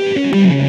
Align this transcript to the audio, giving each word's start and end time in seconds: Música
Música 0.00 0.59